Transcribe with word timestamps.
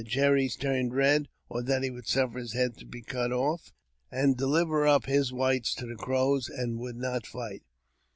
cherries 0.07 0.55
turned 0.55 0.95
red, 0.95 1.29
or 1.47 1.61
that 1.61 1.83
he 1.83 1.91
would 1.91 2.07
suffer 2.07 2.39
his 2.39 2.53
head 2.53 2.75
to 2.75 2.87
be 2.87 3.03
off, 3.03 3.71
and 4.09 4.35
deliver 4.35 4.87
up 4.87 5.05
his 5.05 5.31
whites 5.31 5.75
to 5.75 5.85
the 5.85 5.93
Crows, 5.93 6.49
and 6.49 6.79
would 6.79 6.95
ni 6.97 7.19
fight. 7.23 7.61